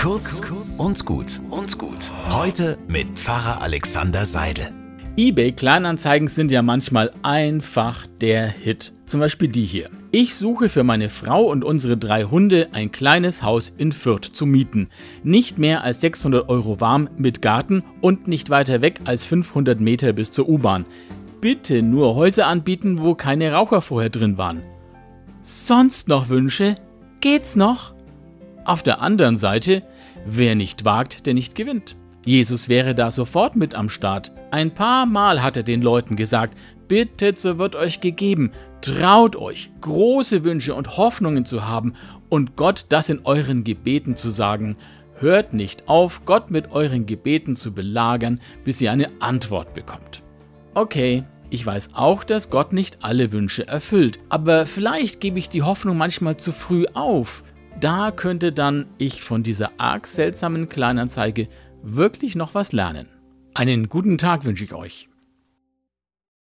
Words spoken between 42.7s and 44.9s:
das in euren Gebeten zu sagen.